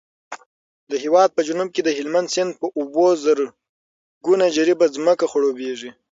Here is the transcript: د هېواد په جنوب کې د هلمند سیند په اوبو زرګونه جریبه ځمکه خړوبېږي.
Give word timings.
د 0.89 0.91
هېواد 1.03 1.29
په 1.33 1.41
جنوب 1.47 1.69
کې 1.75 1.81
د 1.83 1.89
هلمند 1.97 2.27
سیند 2.33 2.51
په 2.61 2.67
اوبو 2.77 3.05
زرګونه 3.23 4.45
جریبه 4.55 4.85
ځمکه 4.95 5.25
خړوبېږي. 5.31 5.89